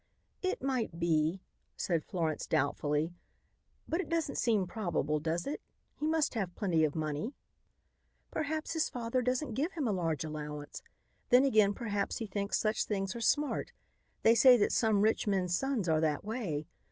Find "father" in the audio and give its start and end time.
8.89-9.21